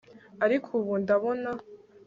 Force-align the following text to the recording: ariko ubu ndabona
ariko 0.45 0.67
ubu 0.79 0.93
ndabona 1.03 1.49